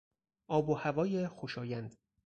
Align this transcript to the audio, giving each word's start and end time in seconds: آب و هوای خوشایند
آب 0.47 0.69
و 0.69 0.73
هوای 0.75 1.27
خوشایند 1.27 1.97